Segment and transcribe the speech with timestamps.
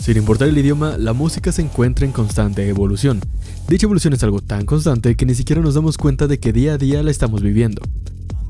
[0.00, 3.20] Sin importar el idioma, la música se encuentra en constante evolución.
[3.68, 6.74] Dicha evolución es algo tan constante que ni siquiera nos damos cuenta de que día
[6.74, 7.82] a día la estamos viviendo.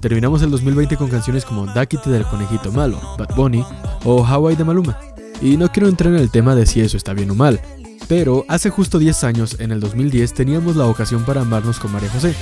[0.00, 3.64] Terminamos el 2020 con canciones como Duckity del Conejito Malo, Bad Bunny
[4.04, 4.96] o Hawaii de Maluma.
[5.42, 7.60] Y no quiero entrar en el tema de si eso está bien o mal,
[8.08, 12.10] pero hace justo 10 años, en el 2010, teníamos la ocasión para amarnos con María
[12.10, 12.34] José.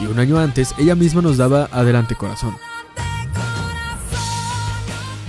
[0.00, 2.56] Y un año antes, ella misma nos daba Adelante Corazón.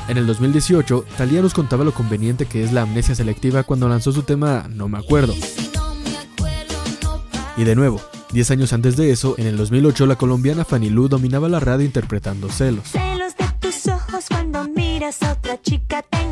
[0.07, 4.11] En el 2018, Thalía nos contaba lo conveniente que es la amnesia selectiva cuando lanzó
[4.11, 5.33] su tema No me acuerdo.
[7.57, 8.00] Y de nuevo,
[8.32, 11.86] 10 años antes de eso, en el 2008 la colombiana Fanny Lu dominaba la radio
[11.86, 12.91] interpretando Celos.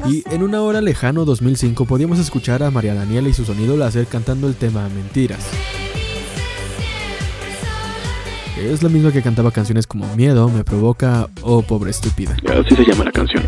[0.05, 4.05] Y en una hora lejano 2005 podíamos escuchar a María Daniela y su sonido láser
[4.05, 5.44] cantando el tema Mentiras.
[8.63, 12.38] Es la misma que cantaba canciones como Miedo, Me Provoca o Pobre Estúpida.
[12.48, 13.44] Así se llama la canción.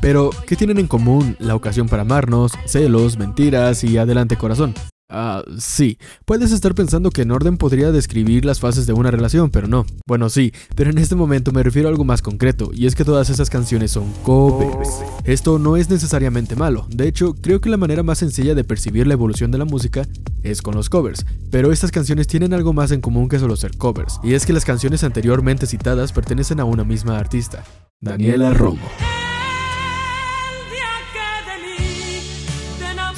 [0.00, 4.72] Pero, ¿qué tienen en común la ocasión para amarnos, celos, mentiras y adelante corazón?
[5.10, 5.98] Ah, sí.
[6.26, 9.86] Puedes estar pensando que en orden podría describir las fases de una relación, pero no.
[10.06, 13.06] Bueno, sí, pero en este momento me refiero a algo más concreto, y es que
[13.06, 15.00] todas esas canciones son covers.
[15.24, 19.06] Esto no es necesariamente malo, de hecho, creo que la manera más sencilla de percibir
[19.06, 20.06] la evolución de la música
[20.42, 23.76] es con los covers, pero estas canciones tienen algo más en común que solo ser
[23.78, 27.64] covers, y es que las canciones anteriormente citadas pertenecen a una misma artista,
[28.00, 28.88] Daniela Romo.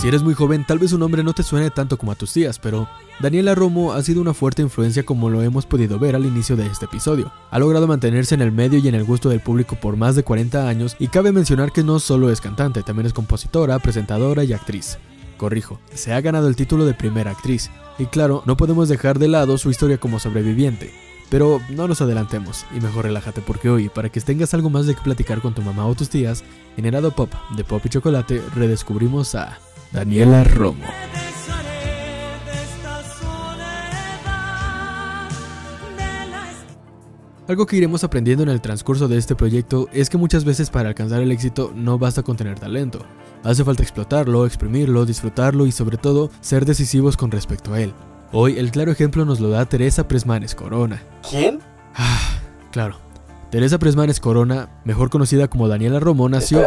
[0.01, 2.33] Si eres muy joven, tal vez su nombre no te suene tanto como a tus
[2.33, 2.89] tías, pero
[3.21, 6.67] Daniela Romo ha sido una fuerte influencia como lo hemos podido ver al inicio de
[6.67, 7.31] este episodio.
[7.51, 10.23] Ha logrado mantenerse en el medio y en el gusto del público por más de
[10.23, 14.55] 40 años y cabe mencionar que no solo es cantante, también es compositora, presentadora y
[14.55, 14.97] actriz.
[15.37, 19.29] Corrijo, se ha ganado el título de primera actriz, y claro, no podemos dejar de
[19.29, 20.95] lado su historia como sobreviviente.
[21.29, 24.95] Pero no nos adelantemos y mejor relájate porque hoy, para que tengas algo más de
[24.95, 26.43] que platicar con tu mamá o tus tías,
[26.79, 29.59] en Herado Pop de Pop y Chocolate redescubrimos a
[29.93, 30.85] Daniela Romo.
[37.49, 40.91] Algo que iremos aprendiendo en el transcurso de este proyecto es que muchas veces para
[40.91, 43.01] alcanzar el éxito no basta con tener talento.
[43.43, 47.93] Hace falta explotarlo, exprimirlo, disfrutarlo y sobre todo ser decisivos con respecto a él.
[48.31, 51.03] Hoy el claro ejemplo nos lo da Teresa Presmanes Corona.
[51.29, 51.59] ¿Quién?
[51.97, 52.39] Ah,
[52.71, 52.99] claro.
[53.51, 56.65] Teresa Presmanes Corona, mejor conocida como Daniela Romo, nació...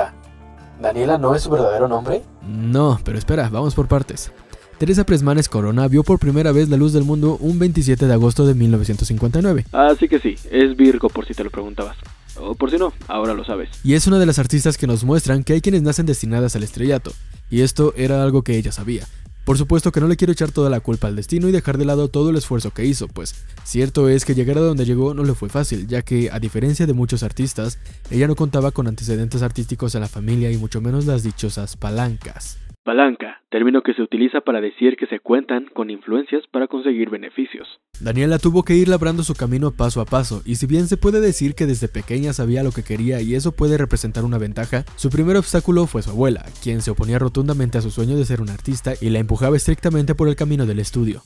[0.81, 2.23] ¿Daniela no es su verdadero nombre?
[2.47, 4.31] No, pero espera, vamos por partes.
[4.77, 8.45] Teresa Presmanes Corona vio por primera vez la luz del mundo un 27 de agosto
[8.45, 9.65] de 1959.
[9.71, 11.95] Así que sí, es Virgo por si te lo preguntabas.
[12.37, 13.69] O por si no, ahora lo sabes.
[13.83, 16.63] Y es una de las artistas que nos muestran que hay quienes nacen destinadas al
[16.63, 17.11] estrellato.
[17.49, 19.05] Y esto era algo que ella sabía.
[19.45, 21.85] Por supuesto que no le quiero echar toda la culpa al destino y dejar de
[21.85, 25.23] lado todo el esfuerzo que hizo, pues cierto es que llegar a donde llegó no
[25.23, 27.77] le fue fácil, ya que, a diferencia de muchos artistas,
[28.09, 32.57] ella no contaba con antecedentes artísticos en la familia y mucho menos las dichosas palancas.
[32.83, 33.22] Palanca,
[33.53, 37.67] término que se utiliza para decir que se cuentan con influencias para conseguir beneficios.
[37.99, 41.21] Daniela tuvo que ir labrando su camino paso a paso, y si bien se puede
[41.21, 45.11] decir que desde pequeña sabía lo que quería y eso puede representar una ventaja, su
[45.11, 48.53] primer obstáculo fue su abuela, quien se oponía rotundamente a su sueño de ser una
[48.53, 51.21] artista y la empujaba estrictamente por el camino del estudio.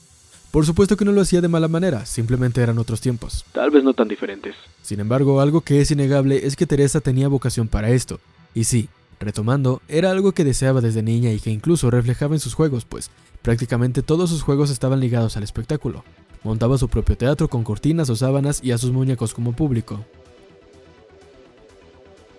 [0.51, 3.45] Por supuesto que no lo hacía de mala manera, simplemente eran otros tiempos.
[3.53, 4.53] Tal vez no tan diferentes.
[4.81, 8.19] Sin embargo, algo que es innegable es que Teresa tenía vocación para esto.
[8.53, 8.89] Y sí,
[9.19, 13.09] Retomando, era algo que deseaba desde niña y que incluso reflejaba en sus juegos, pues
[13.41, 16.03] prácticamente todos sus juegos estaban ligados al espectáculo.
[16.43, 20.05] Montaba su propio teatro con cortinas o sábanas y a sus muñecos como público.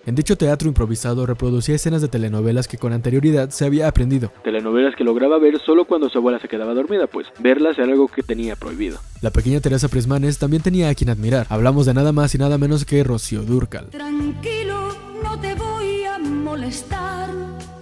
[0.05, 4.31] En dicho teatro improvisado reproducía escenas de telenovelas que con anterioridad se había aprendido.
[4.43, 8.07] Telenovelas que lograba ver solo cuando su abuela se quedaba dormida, pues verlas era algo
[8.07, 8.97] que tenía prohibido.
[9.21, 11.45] La pequeña Teresa Prismanes también tenía a quien admirar.
[11.49, 13.89] Hablamos de nada más y nada menos que Rocío Durcal.
[13.91, 14.78] Tranquilo,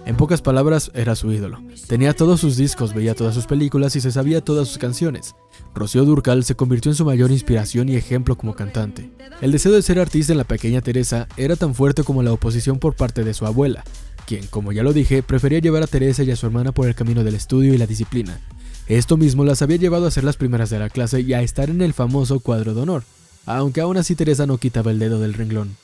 [0.06, 1.62] En pocas palabras, era su ídolo.
[1.86, 5.34] Tenía todos sus discos, veía todas sus películas y se sabía todas sus canciones.
[5.74, 9.10] Rocío Durcal se convirtió en su mayor inspiración y ejemplo como cantante.
[9.42, 12.78] El deseo de ser artista en la pequeña Teresa era tan fuerte como la oposición
[12.78, 13.84] por parte de su abuela,
[14.26, 16.94] quien, como ya lo dije, prefería llevar a Teresa y a su hermana por el
[16.94, 18.40] camino del estudio y la disciplina.
[18.86, 21.68] Esto mismo las había llevado a ser las primeras de la clase y a estar
[21.68, 23.02] en el famoso cuadro de honor,
[23.44, 25.76] aunque aún así Teresa no quitaba el dedo del renglón.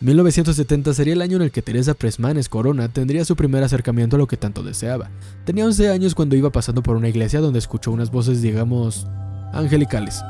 [0.00, 4.18] 1970 sería el año en el que Teresa Presmanes Corona tendría su primer acercamiento a
[4.18, 5.10] lo que tanto deseaba.
[5.44, 9.06] Tenía 11 años cuando iba pasando por una iglesia donde escuchó unas voces, digamos,
[9.54, 10.20] angelicales.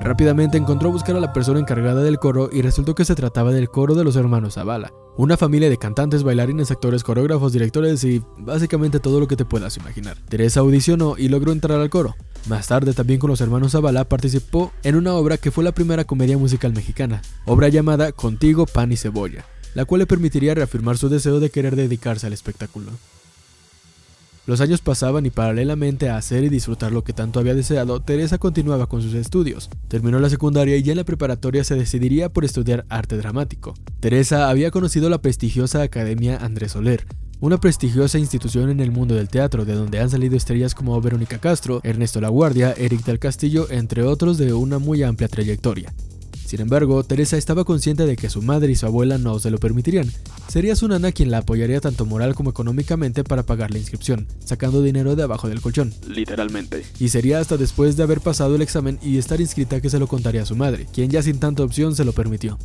[0.00, 3.52] Rápidamente encontró a buscar a la persona encargada del coro y resultó que se trataba
[3.52, 4.90] del coro de los hermanos Zavala.
[5.16, 9.76] Una familia de cantantes, bailarines, actores, coreógrafos, directores y básicamente todo lo que te puedas
[9.76, 10.16] imaginar.
[10.28, 12.16] Teresa audicionó y logró entrar al coro.
[12.48, 16.04] Más tarde, también con los hermanos Zavala, participó en una obra que fue la primera
[16.04, 21.08] comedia musical mexicana, obra llamada Contigo, Pan y Cebolla, la cual le permitiría reafirmar su
[21.08, 22.90] deseo de querer dedicarse al espectáculo.
[24.50, 28.36] Los años pasaban y paralelamente a hacer y disfrutar lo que tanto había deseado, Teresa
[28.36, 29.70] continuaba con sus estudios.
[29.86, 33.74] Terminó la secundaria y ya en la preparatoria se decidiría por estudiar arte dramático.
[34.00, 37.06] Teresa había conocido la prestigiosa Academia Andrés Soler,
[37.38, 41.38] una prestigiosa institución en el mundo del teatro, de donde han salido estrellas como Verónica
[41.38, 45.94] Castro, Ernesto Laguardia, Eric del Castillo, entre otros de una muy amplia trayectoria.
[46.50, 49.58] Sin embargo, Teresa estaba consciente de que su madre y su abuela no se lo
[49.58, 50.10] permitirían.
[50.48, 54.82] Sería su nana quien la apoyaría tanto moral como económicamente para pagar la inscripción, sacando
[54.82, 55.94] dinero de abajo del colchón.
[56.08, 56.84] Literalmente.
[56.98, 60.08] Y sería hasta después de haber pasado el examen y estar inscrita que se lo
[60.08, 62.58] contaría a su madre, quien ya sin tanta opción se lo permitió.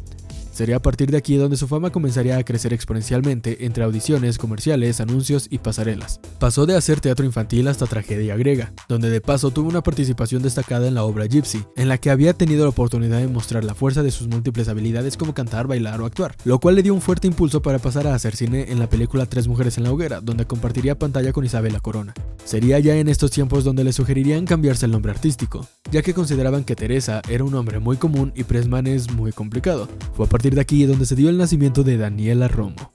[0.56, 5.02] Sería a partir de aquí donde su fama comenzaría a crecer exponencialmente entre audiciones, comerciales,
[5.02, 6.22] anuncios y pasarelas.
[6.40, 10.88] Pasó de hacer teatro infantil hasta tragedia griega, donde de paso tuvo una participación destacada
[10.88, 14.02] en la obra Gypsy, en la que había tenido la oportunidad de mostrar la fuerza
[14.02, 17.28] de sus múltiples habilidades como cantar, bailar o actuar, lo cual le dio un fuerte
[17.28, 20.46] impulso para pasar a hacer cine en la película Tres Mujeres en la Hoguera, donde
[20.46, 22.14] compartiría pantalla con Isabela Corona.
[22.46, 26.64] Sería ya en estos tiempos donde le sugerirían cambiarse el nombre artístico, ya que consideraban
[26.64, 29.90] que Teresa era un nombre muy común y Pressman es muy complicado.
[30.14, 32.94] Fue a partir de aquí donde se dio el nacimiento de Daniela Romo.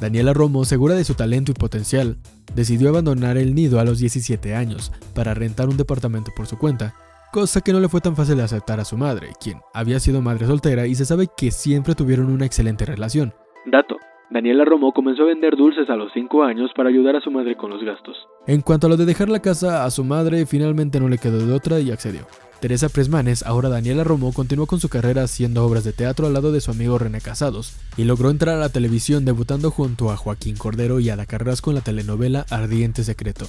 [0.00, 2.18] Daniela Romo, segura de su talento y potencial,
[2.54, 6.94] decidió abandonar el nido a los 17 años para rentar un departamento por su cuenta,
[7.32, 10.22] cosa que no le fue tan fácil de aceptar a su madre, quien había sido
[10.22, 13.34] madre soltera y se sabe que siempre tuvieron una excelente relación.
[13.66, 13.96] Dato.
[14.28, 17.56] Daniela Romo comenzó a vender dulces a los 5 años para ayudar a su madre
[17.56, 18.16] con los gastos.
[18.48, 21.46] En cuanto a lo de dejar la casa a su madre, finalmente no le quedó
[21.46, 22.26] de otra y accedió.
[22.60, 26.50] Teresa Presmanes, ahora Daniela Romo, continuó con su carrera haciendo obras de teatro al lado
[26.50, 30.56] de su amigo René Casados, y logró entrar a la televisión debutando junto a Joaquín
[30.56, 33.46] Cordero y Ada Carrasco en la telenovela Ardiente Secreto.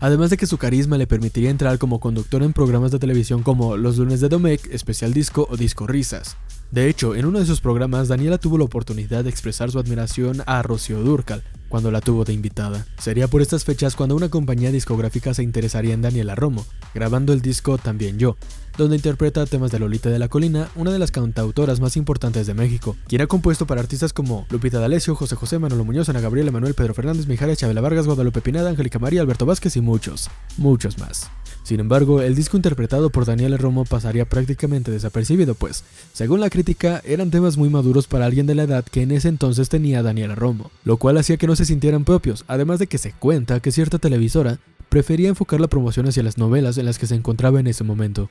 [0.00, 3.78] Además de que su carisma le permitiría entrar como conductor en programas de televisión como
[3.78, 6.36] Los lunes de Domecq, Especial Disco o Disco Risas.
[6.72, 10.42] De hecho, en uno de sus programas, Daniela tuvo la oportunidad de expresar su admiración
[10.46, 12.86] a Rocío Durcal, cuando la tuvo de invitada.
[12.98, 16.64] Sería por estas fechas cuando una compañía discográfica se interesaría en Daniela Romo,
[16.94, 18.38] grabando el disco También Yo,
[18.78, 22.54] donde interpreta temas de Lolita de la Colina, una de las cantautoras más importantes de
[22.54, 26.52] México, quien ha compuesto para artistas como Lupita D'Alessio, José José, Manolo Muñoz, Ana Gabriela,
[26.52, 30.96] Manuel, Pedro Fernández, Mijares, Chabela Vargas, Guadalupe Pineda, Angélica María, Alberto Vázquez y muchos, muchos
[30.96, 31.30] más.
[31.64, 36.61] Sin embargo, el disco interpretado por Daniela Romo pasaría prácticamente desapercibido, pues, según la crítica,
[37.04, 40.34] eran temas muy maduros para alguien de la edad que en ese entonces tenía Daniela
[40.34, 43.72] Romo, lo cual hacía que no se sintieran propios, además de que se cuenta que
[43.72, 47.66] cierta televisora prefería enfocar la promoción hacia las novelas en las que se encontraba en
[47.66, 48.28] ese momento.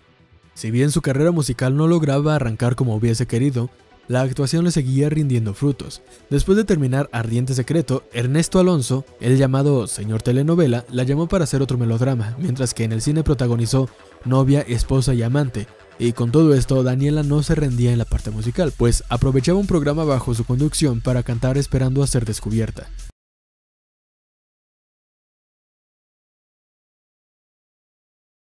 [0.54, 3.70] Si bien su carrera musical no lograba arrancar como hubiese querido,
[4.08, 6.02] la actuación le seguía rindiendo frutos.
[6.30, 11.62] Después de terminar Ardiente Secreto, Ernesto Alonso, el llamado Señor Telenovela, la llamó para hacer
[11.62, 13.90] otro melodrama, mientras que en el cine protagonizó
[14.26, 15.68] Novia, Esposa y Amante.
[16.00, 19.68] Y con todo esto, Daniela no se rendía en la parte musical, pues aprovechaba un
[19.68, 22.90] programa bajo su conducción para cantar esperando a ser descubierta.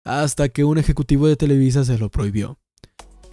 [0.06, 2.58] Hasta que un ejecutivo de Televisa se lo prohibió.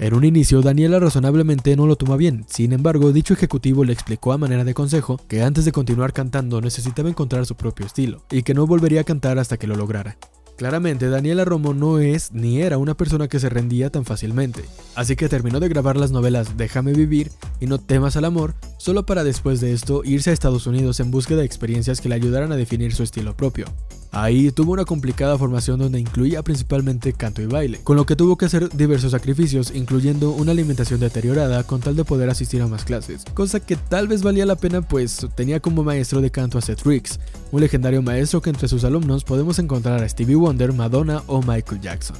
[0.00, 4.32] En un inicio, Daniela razonablemente no lo toma bien, sin embargo, dicho ejecutivo le explicó
[4.32, 8.42] a manera de consejo que antes de continuar cantando necesitaba encontrar su propio estilo, y
[8.42, 10.16] que no volvería a cantar hasta que lo lograra.
[10.56, 14.64] Claramente, Daniela Romo no es ni era una persona que se rendía tan fácilmente,
[14.94, 17.30] así que terminó de grabar las novelas Déjame vivir
[17.60, 21.10] y No temas al amor, solo para después de esto irse a Estados Unidos en
[21.10, 23.66] búsqueda de experiencias que le ayudaran a definir su estilo propio.
[24.12, 28.36] Ahí tuvo una complicada formación donde incluía principalmente canto y baile, con lo que tuvo
[28.36, 32.84] que hacer diversos sacrificios, incluyendo una alimentación deteriorada con tal de poder asistir a más
[32.84, 36.60] clases, cosa que tal vez valía la pena pues tenía como maestro de canto a
[36.60, 37.20] Seth Riggs,
[37.52, 41.80] un legendario maestro que entre sus alumnos podemos encontrar a Stevie Wonder, Madonna o Michael
[41.80, 42.16] Jackson.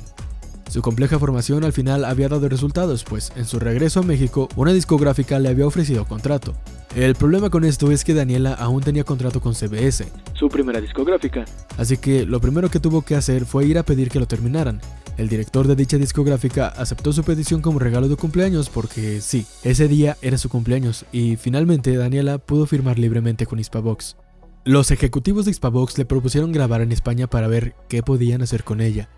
[0.70, 4.72] Su compleja formación al final había dado resultados, pues en su regreso a México una
[4.72, 6.54] discográfica le había ofrecido contrato.
[6.94, 11.44] El problema con esto es que Daniela aún tenía contrato con CBS, su primera discográfica,
[11.78, 14.80] así que lo primero que tuvo que hacer fue ir a pedir que lo terminaran.
[15.16, 19.86] El director de dicha discográfica aceptó su petición como regalo de cumpleaños porque sí, ese
[19.86, 24.16] día era su cumpleaños y finalmente Daniela pudo firmar libremente con Hispavox.
[24.64, 28.80] Los ejecutivos de Hispavox le propusieron grabar en España para ver qué podían hacer con
[28.80, 29.08] ella,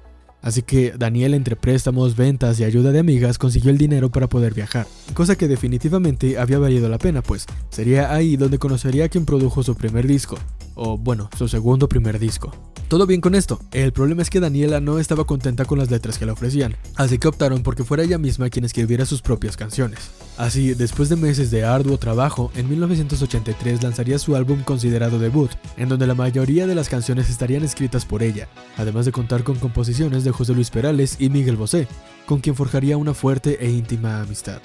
[0.43, 4.53] Así que Daniel entre préstamos, ventas y ayuda de amigas consiguió el dinero para poder
[4.55, 9.25] viajar, cosa que definitivamente había valido la pena pues sería ahí donde conocería a quien
[9.25, 10.37] produjo su primer disco,
[10.75, 12.53] o bueno, su segundo primer disco.
[12.93, 16.19] Todo bien con esto, el problema es que Daniela no estaba contenta con las letras
[16.19, 20.11] que le ofrecían, así que optaron porque fuera ella misma quien escribiera sus propias canciones.
[20.37, 25.89] Así, después de meses de arduo trabajo, en 1983 lanzaría su álbum considerado debut, en
[25.89, 30.23] donde la mayoría de las canciones estarían escritas por ella, además de contar con composiciones
[30.23, 31.89] de José Luis Perales y Miguel Bosé,
[32.27, 34.61] con quien forjaría una fuerte e íntima amistad.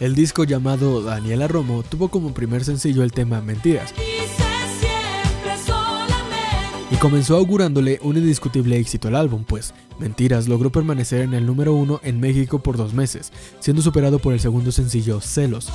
[0.00, 3.94] El disco llamado Daniela Romo tuvo como primer sencillo el tema Mentiras,
[7.02, 12.00] comenzó augurándole un indiscutible éxito al álbum, pues Mentiras logró permanecer en el número uno
[12.04, 15.68] en México por dos meses, siendo superado por el segundo sencillo Celos.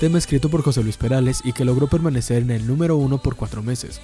[0.00, 3.36] Tema escrito por José Luis Perales y que logró permanecer en el número uno por
[3.36, 4.00] cuatro meses.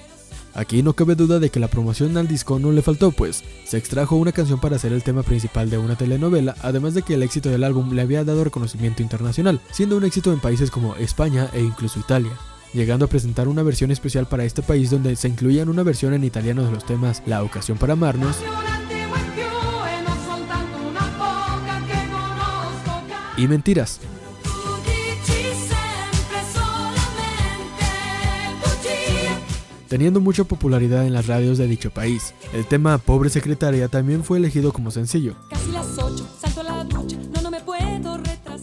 [0.53, 3.79] Aquí no cabe duda de que la promoción al disco no le faltó, pues se
[3.79, 7.23] extrajo una canción para ser el tema principal de una telenovela, además de que el
[7.23, 11.49] éxito del álbum le había dado reconocimiento internacional, siendo un éxito en países como España
[11.53, 12.33] e incluso Italia
[12.73, 16.23] llegando a presentar una versión especial para este país donde se incluían una versión en
[16.23, 18.37] italiano de los temas La ocasión para amarnos
[23.37, 23.99] y Mentiras.
[29.87, 34.37] Teniendo mucha popularidad en las radios de dicho país, el tema Pobre Secretaria también fue
[34.37, 35.35] elegido como sencillo.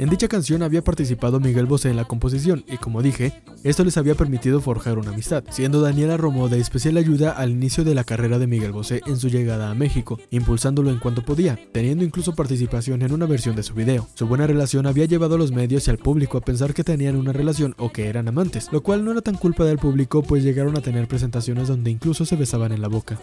[0.05, 3.97] En dicha canción había participado Miguel Bosé en la composición y como dije, esto les
[3.97, 8.05] había permitido forjar una amistad, siendo Daniela Romo de especial ayuda al inicio de la
[8.05, 12.35] carrera de Miguel Bosé en su llegada a México, impulsándolo en cuanto podía, teniendo incluso
[12.35, 14.07] participación en una versión de su video.
[14.15, 17.17] Su buena relación había llevado a los medios y al público a pensar que tenían
[17.17, 20.45] una relación o que eran amantes, lo cual no era tan culpa del público pues
[20.45, 23.19] llegaron a tener presentaciones donde incluso se besaban en la boca.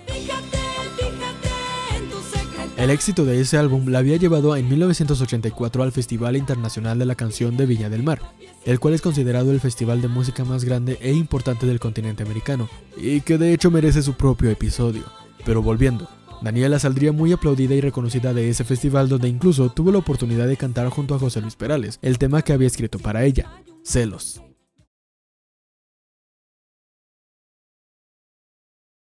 [2.82, 7.14] El éxito de ese álbum la había llevado en 1984 al Festival Internacional de la
[7.14, 8.24] Canción de Viña del Mar,
[8.66, 12.68] el cual es considerado el festival de música más grande e importante del continente americano,
[12.98, 15.04] y que de hecho merece su propio episodio.
[15.46, 16.10] Pero volviendo,
[16.42, 20.58] Daniela saldría muy aplaudida y reconocida de ese festival donde incluso tuvo la oportunidad de
[20.58, 24.42] cantar junto a José Luis Perales, el tema que había escrito para ella, Celos.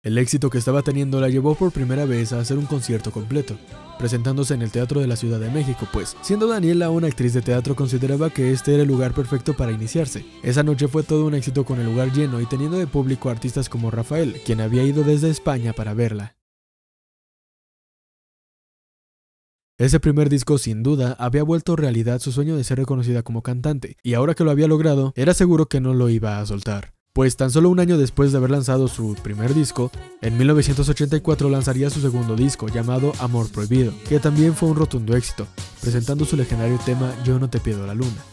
[0.03, 3.57] El éxito que estaba teniendo la llevó por primera vez a hacer un concierto completo,
[3.97, 7.41] presentándose en el Teatro de la Ciudad de México, pues, siendo Daniela una actriz de
[7.41, 10.23] teatro, consideraba que este era el lugar perfecto para iniciarse.
[10.43, 13.69] Esa noche fue todo un éxito con el lugar lleno y teniendo de público artistas
[13.69, 16.37] como Rafael, quien había ido desde España para verla.
[19.79, 23.97] Ese primer disco sin duda había vuelto realidad su sueño de ser reconocida como cantante,
[24.03, 27.35] y ahora que lo había logrado, era seguro que no lo iba a soltar pues
[27.35, 29.89] tan solo un año después de haber lanzado su primer disco,
[30.21, 35.47] en 1984 lanzaría su segundo disco llamado Amor Prohibido, que también fue un rotundo éxito,
[35.81, 38.23] presentando su legendario tema Yo no te pido la luna.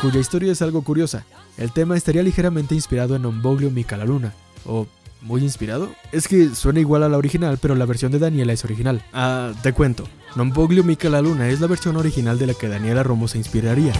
[0.00, 1.26] Cuya historia es algo curiosa.
[1.58, 4.32] El tema estaría ligeramente inspirado en Omboglio Mica la Luna,
[4.64, 4.86] o
[5.20, 5.90] muy inspirado.
[6.12, 9.04] Es que suena igual a la original, pero la versión de Daniela es original.
[9.12, 10.08] Ah, te cuento.
[10.34, 13.36] Non Boglio Mica la Luna es la versión original de la que Daniela Romo se
[13.36, 13.92] inspiraría.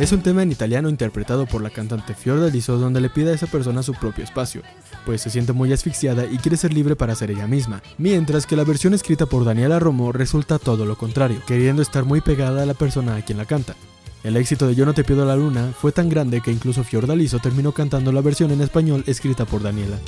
[0.00, 3.46] Es un tema en italiano interpretado por la cantante Fiordaliso donde le pide a esa
[3.46, 4.62] persona su propio espacio,
[5.06, 8.56] pues se siente muy asfixiada y quiere ser libre para ser ella misma, mientras que
[8.56, 12.66] la versión escrita por Daniela Romo resulta todo lo contrario, queriendo estar muy pegada a
[12.66, 13.76] la persona a quien la canta.
[14.24, 17.38] El éxito de Yo no te pido la luna fue tan grande que incluso Fiordaliso
[17.38, 19.98] terminó cantando la versión en español escrita por Daniela.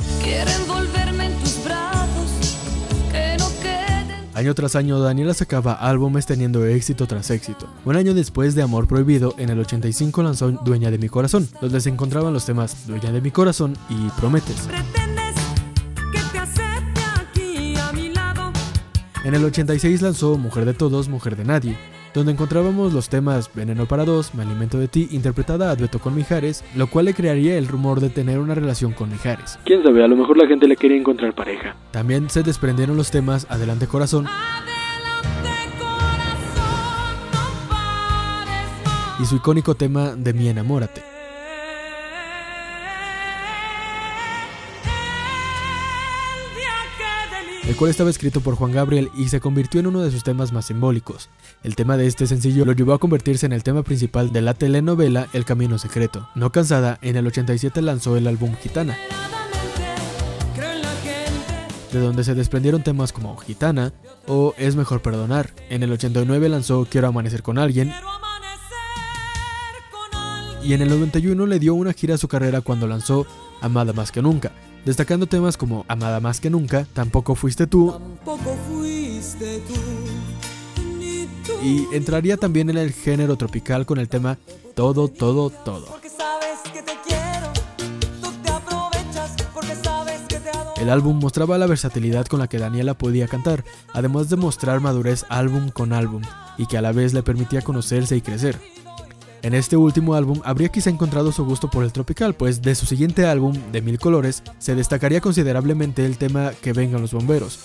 [4.36, 7.72] Año tras año, Daniela sacaba álbumes teniendo éxito tras éxito.
[7.86, 11.80] Un año después de Amor Prohibido, en el 85 lanzó Dueña de mi Corazón, donde
[11.80, 14.68] se encontraban los temas Dueña de mi Corazón y Prometes.
[19.24, 21.78] En el 86 lanzó Mujer de Todos, Mujer de Nadie,
[22.16, 26.14] donde encontrábamos los temas Veneno para dos, Me alimento de ti, interpretada a dueto con
[26.14, 29.58] Mijares, lo cual le crearía el rumor de tener una relación con Mijares.
[29.64, 31.76] Quién sabe, a lo mejor la gente le quería encontrar pareja.
[31.90, 34.26] También se desprendieron los temas Adelante Corazón.
[39.18, 41.15] y su icónico tema de Mi Enamórate.
[47.68, 50.52] El cual estaba escrito por Juan Gabriel y se convirtió en uno de sus temas
[50.52, 51.28] más simbólicos.
[51.64, 54.54] El tema de este sencillo lo llevó a convertirse en el tema principal de la
[54.54, 56.28] telenovela El Camino Secreto.
[56.36, 58.96] No cansada, en el 87 lanzó el álbum Gitana,
[61.92, 63.92] de donde se desprendieron temas como Gitana
[64.28, 65.52] o Es mejor perdonar.
[65.68, 67.92] En el 89 lanzó Quiero amanecer con alguien.
[70.62, 73.26] Y en el 91 le dio una gira a su carrera cuando lanzó
[73.60, 74.52] Amada más que nunca,
[74.86, 79.74] destacando temas como Amada más que nunca, Tampoco fuiste tú, Tampoco fuiste tú,
[81.62, 84.38] y entraría también en el género tropical con el tema
[84.74, 85.86] Todo, Todo, Todo.
[90.76, 95.24] El álbum mostraba la versatilidad con la que Daniela podía cantar, además de mostrar madurez
[95.28, 96.22] álbum con álbum,
[96.58, 98.75] y que a la vez le permitía conocerse y crecer.
[99.46, 102.84] En este último álbum habría quizá encontrado su gusto por el tropical, pues de su
[102.84, 107.60] siguiente álbum, de Mil Colores, se destacaría considerablemente el tema Que vengan los bomberos,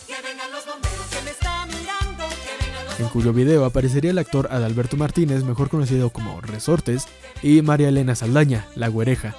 [3.00, 7.08] en cuyo video aparecería el actor Adalberto Martínez, mejor conocido como Resortes,
[7.42, 9.34] y María Elena Saldaña, la güereja,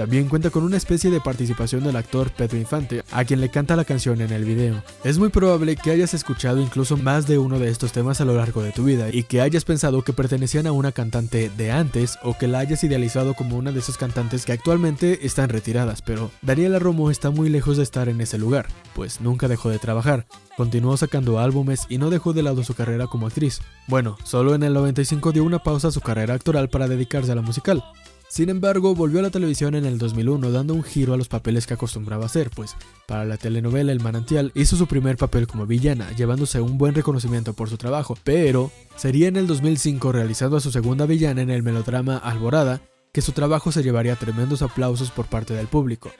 [0.00, 3.76] también cuenta con una especie de participación del actor Pedro Infante, a quien le canta
[3.76, 4.82] la canción en el video.
[5.04, 8.34] Es muy probable que hayas escuchado incluso más de uno de estos temas a lo
[8.34, 12.18] largo de tu vida y que hayas pensado que pertenecían a una cantante de antes
[12.22, 16.30] o que la hayas idealizado como una de esas cantantes que actualmente están retiradas, pero
[16.40, 20.24] Daniela Romo está muy lejos de estar en ese lugar, pues nunca dejó de trabajar.
[20.56, 23.60] Continuó sacando álbumes y no dejó de lado su carrera como actriz.
[23.86, 27.34] Bueno, solo en el 95 dio una pausa a su carrera actoral para dedicarse a
[27.34, 27.84] la musical,
[28.30, 31.66] sin embargo, volvió a la televisión en el 2001 dando un giro a los papeles
[31.66, 32.76] que acostumbraba hacer, pues
[33.08, 37.54] para la telenovela El Manantial hizo su primer papel como villana, llevándose un buen reconocimiento
[37.54, 41.64] por su trabajo, pero sería en el 2005 realizando a su segunda villana en el
[41.64, 42.80] melodrama Alborada
[43.12, 46.12] que su trabajo se llevaría tremendos aplausos por parte del público.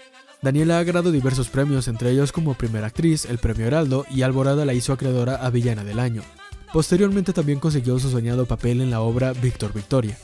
[0.42, 4.64] Daniela ha ganado diversos premios, entre ellos como primera actriz, el premio Heraldo, y Alborada
[4.64, 6.22] la hizo acreedora a Villana del Año.
[6.72, 10.18] Posteriormente también consiguió su soñado papel en la obra Víctor Victoria.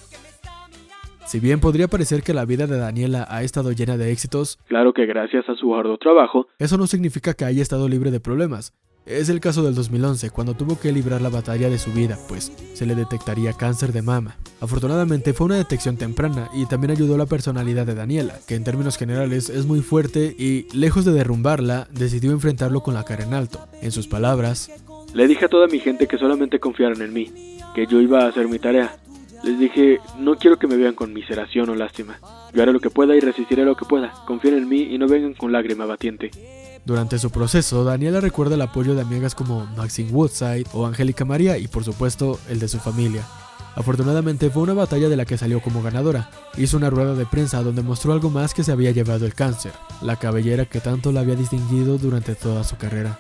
[1.27, 4.93] Si bien podría parecer que la vida de Daniela ha estado llena de éxitos, claro
[4.93, 8.75] que gracias a su arduo trabajo, eso no significa que haya estado libre de problemas.
[9.07, 12.53] Es el caso del 2011, cuando tuvo que librar la batalla de su vida, pues
[12.75, 14.37] se le detectaría cáncer de mama.
[14.61, 18.97] Afortunadamente fue una detección temprana y también ayudó la personalidad de Daniela, que en términos
[18.97, 23.59] generales es muy fuerte y, lejos de derrumbarla, decidió enfrentarlo con la cara en alto.
[23.83, 24.71] En sus palabras,
[25.13, 27.33] le dije a toda mi gente que solamente confiaran en mí,
[27.75, 28.97] que yo iba a hacer mi tarea,
[29.47, 32.19] les dije, no quiero que me vean con miseración o lástima.
[32.53, 34.13] Yo haré lo que pueda y resistiré lo que pueda.
[34.27, 36.31] Confíen en mí y no vengan con lágrima batiente.
[36.85, 41.59] Durante su proceso, Daniela recuerda el apoyo de amigas como Maxine Woodside o Angélica María
[41.59, 43.25] y por supuesto el de su familia.
[43.77, 46.31] Afortunadamente fue una batalla de la que salió como ganadora.
[46.57, 49.73] Hizo una rueda de prensa donde mostró algo más que se había llevado el cáncer,
[50.01, 53.19] la cabellera que tanto la había distinguido durante toda su carrera.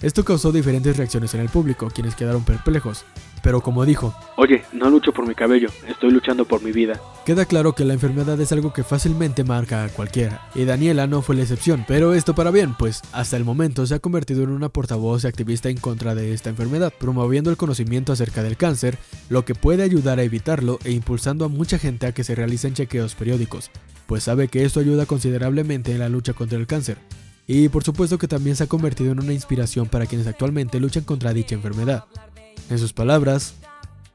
[0.00, 3.04] Esto causó diferentes reacciones en el público, quienes quedaron perplejos,
[3.42, 7.00] pero como dijo, Oye, no lucho por mi cabello, estoy luchando por mi vida.
[7.24, 11.22] Queda claro que la enfermedad es algo que fácilmente marca a cualquiera, y Daniela no
[11.22, 14.50] fue la excepción, pero esto para bien, pues hasta el momento se ha convertido en
[14.50, 18.98] una portavoz y activista en contra de esta enfermedad, promoviendo el conocimiento acerca del cáncer,
[19.28, 22.74] lo que puede ayudar a evitarlo e impulsando a mucha gente a que se realicen
[22.74, 23.70] chequeos periódicos,
[24.06, 26.96] pues sabe que esto ayuda considerablemente en la lucha contra el cáncer.
[27.46, 31.04] Y por supuesto que también se ha convertido en una inspiración para quienes actualmente luchan
[31.04, 32.04] contra dicha enfermedad.
[32.70, 33.54] En sus palabras,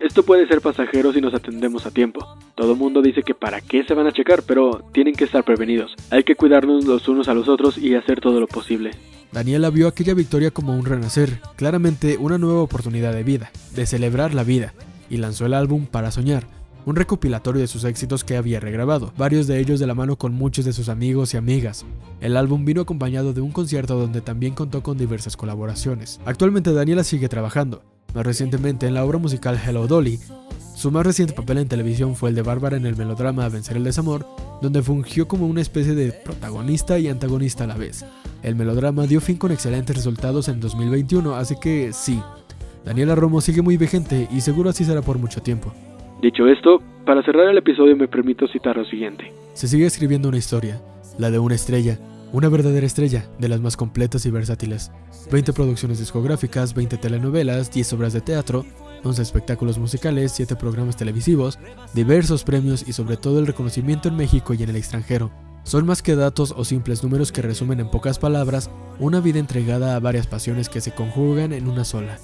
[0.04, 2.38] esto puede ser pasajero si nos atendemos a tiempo.
[2.56, 5.96] Todo mundo dice que para qué se van a checar, pero tienen que estar prevenidos.
[6.12, 8.92] Hay que cuidarnos los unos a los otros y hacer todo lo posible.
[9.32, 14.34] Daniela vio aquella victoria como un renacer, claramente una nueva oportunidad de vida, de celebrar
[14.34, 14.74] la vida,
[15.10, 16.48] y lanzó el álbum Para Soñar,
[16.86, 20.34] un recopilatorio de sus éxitos que había regrabado, varios de ellos de la mano con
[20.34, 21.86] muchos de sus amigos y amigas.
[22.20, 26.20] El álbum vino acompañado de un concierto donde también contó con diversas colaboraciones.
[26.26, 27.82] Actualmente Daniela sigue trabajando,
[28.14, 30.20] más recientemente en la obra musical Hello Dolly.
[30.76, 33.84] Su más reciente papel en televisión fue el de Bárbara en el melodrama Vencer el
[33.84, 34.26] Desamor,
[34.62, 38.06] donde fungió como una especie de protagonista y antagonista a la vez.
[38.42, 42.20] El melodrama dio fin con excelentes resultados en 2021, así que sí,
[42.84, 45.74] Daniela Romo sigue muy vigente y seguro así será por mucho tiempo.
[46.22, 49.32] Dicho esto, para cerrar el episodio me permito citar lo siguiente.
[49.54, 50.82] Se sigue escribiendo una historia,
[51.18, 52.00] la de una estrella,
[52.34, 54.92] una verdadera estrella, de las más completas y versátiles.
[55.32, 58.66] 20 producciones discográficas, 20 telenovelas, 10 obras de teatro,
[59.04, 61.60] 11 espectáculos musicales, 7 programas televisivos,
[61.94, 65.32] diversos premios y sobre todo el reconocimiento en México y en el extranjero.
[65.64, 68.70] Son más que datos o simples números que resumen en pocas palabras
[69.00, 72.18] una vida entregada a varias pasiones que se conjugan en una sola,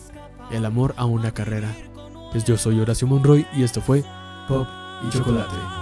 [0.51, 1.73] el amor a una carrera.
[2.31, 4.03] Pues yo soy Horacio Monroy y esto fue
[4.47, 4.67] Pop
[5.07, 5.78] y Chocolate.